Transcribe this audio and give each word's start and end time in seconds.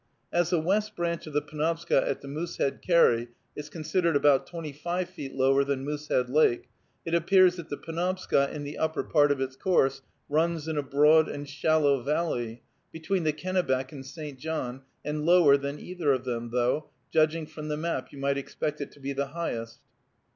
As 0.33 0.49
the 0.49 0.59
West 0.59 0.95
Branch 0.95 1.27
of 1.27 1.33
the 1.33 1.43
Penobscot 1.43 2.05
at 2.07 2.21
the 2.21 2.27
Moosehead 2.27 2.81
carry 2.81 3.27
is 3.55 3.69
considered 3.69 4.15
about 4.15 4.47
twenty 4.47 4.71
five 4.73 5.11
feet 5.11 5.35
lower 5.35 5.63
than 5.63 5.85
Moosehead 5.85 6.27
Lake, 6.27 6.69
it 7.05 7.13
appears 7.13 7.55
that 7.57 7.69
the 7.69 7.77
Penobscot 7.77 8.49
in 8.51 8.63
the 8.63 8.79
upper 8.79 9.03
part 9.03 9.31
of 9.31 9.39
its 9.39 9.55
course 9.55 10.01
runs 10.27 10.67
in 10.67 10.75
a 10.75 10.81
broad 10.81 11.29
and 11.29 11.47
shallow 11.47 12.01
valley, 12.01 12.63
between 12.91 13.25
the 13.25 13.31
Kennebec 13.33 13.91
and 13.91 14.03
St. 14.03 14.39
John, 14.39 14.81
and 15.05 15.23
lower 15.23 15.55
than 15.55 15.79
either 15.79 16.11
of 16.13 16.23
them, 16.25 16.49
though, 16.49 16.89
judging 17.11 17.45
from 17.45 17.67
the 17.67 17.77
map, 17.77 18.11
you 18.11 18.17
might 18.17 18.39
expect 18.39 18.81
it 18.81 18.91
to 18.93 18.99
be 18.99 19.13
the 19.13 19.27
highest. 19.27 19.81